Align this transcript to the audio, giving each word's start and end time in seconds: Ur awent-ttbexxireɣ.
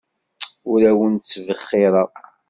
Ur 0.71 0.79
awent-ttbexxireɣ. 0.89 2.09